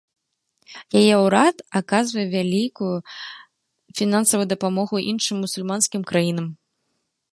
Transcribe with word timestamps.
Яе 1.01 1.15
ўрад 1.25 1.57
аказвае 1.79 2.25
вялікую 2.35 2.93
фінансавую 4.01 4.47
дапамогу 4.55 4.95
іншым 5.13 5.35
мусульманскім 5.47 6.01
краінам. 6.15 6.47